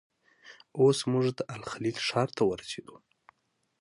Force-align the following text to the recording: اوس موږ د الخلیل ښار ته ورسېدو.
اوس 0.79 0.97
موږ 1.11 1.25
د 1.37 1.39
الخلیل 1.55 1.97
ښار 2.07 2.29
ته 2.37 2.41
ورسېدو. 2.49 2.95